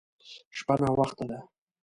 شپه 0.57 0.75
ناوخته 0.81 1.23
ده. 1.29 1.39